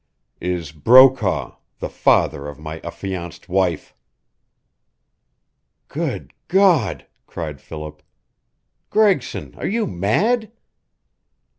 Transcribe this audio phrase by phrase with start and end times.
[0.41, 3.93] "Is Brokaw, the father of my affianced wife!"
[5.89, 8.01] "Good God!" cried Philip.
[8.89, 10.51] "Gregson, are you mad?"